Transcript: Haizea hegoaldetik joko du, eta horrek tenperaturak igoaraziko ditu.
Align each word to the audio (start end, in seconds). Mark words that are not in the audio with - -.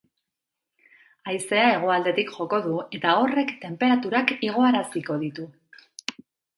Haizea 1.33 1.67
hegoaldetik 1.75 2.33
joko 2.39 2.61
du, 2.65 2.75
eta 3.01 3.13
horrek 3.21 3.55
tenperaturak 3.69 4.37
igoaraziko 4.53 5.23
ditu. 5.27 5.51